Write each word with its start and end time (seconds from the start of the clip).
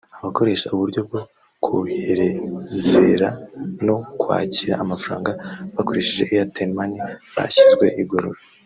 Abakoresha 0.19 0.65
uburyo 0.75 0.99
bwo 1.07 1.21
koherezera 1.65 3.29
no 3.85 3.95
kwakira 4.19 4.73
amafaranga 4.83 5.31
bakoresheje 5.75 6.21
Airtel 6.33 6.69
money 6.77 6.97
bashyizwe 7.35 7.85
igorora 8.03 8.39